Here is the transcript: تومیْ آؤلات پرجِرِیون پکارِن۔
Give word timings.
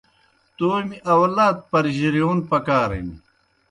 تومیْ 0.57 0.97
آؤلات 1.13 1.57
پرجِرِیون 1.69 2.39
پکارِن۔ 2.49 3.07